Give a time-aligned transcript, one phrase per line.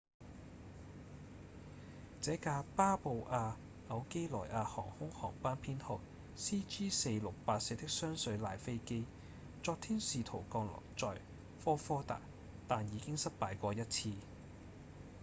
[2.21, 3.53] 這架巴布亞
[3.87, 5.99] 紐幾內亞航空航班編號
[6.35, 9.05] cg4684 的雙水獺飛機
[9.61, 11.21] 昨天試圖降落在
[11.63, 12.19] 科科達
[12.67, 14.09] 但已經失敗過一次